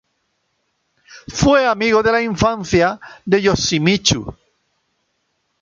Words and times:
Fue 1.27 1.67
amigo 1.67 2.01
de 2.01 2.11
la 2.11 2.23
infancia 2.23 2.99
de 3.23 3.39
Yoshimitsu. 3.39 4.35